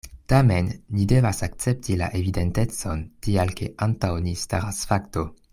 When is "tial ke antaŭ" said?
3.27-4.13